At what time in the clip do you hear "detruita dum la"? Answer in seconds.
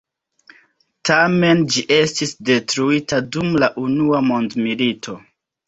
2.51-3.73